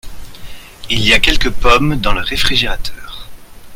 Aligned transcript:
Il 0.89 0.99
y 1.05 1.13
a 1.13 1.19
quelques 1.19 1.51
pommes 1.51 1.95
dans 1.97 2.15
le 2.15 2.21
réfrigérateur. 2.21 3.29